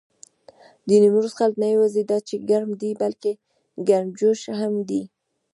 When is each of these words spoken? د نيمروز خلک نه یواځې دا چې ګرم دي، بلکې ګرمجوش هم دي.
د 0.87 0.89
نيمروز 1.01 1.33
خلک 1.39 1.55
نه 1.63 1.67
یواځې 1.73 2.01
دا 2.11 2.17
چې 2.27 2.35
ګرم 2.49 2.71
دي، 2.81 2.91
بلکې 3.01 3.31
ګرمجوش 3.87 4.41
هم 4.59 4.73
دي. 4.89 5.01